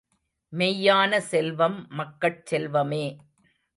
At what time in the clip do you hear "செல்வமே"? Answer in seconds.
2.51-3.05